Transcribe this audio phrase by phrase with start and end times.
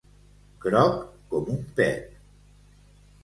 [0.63, 0.95] Groc
[1.33, 2.09] com un pet.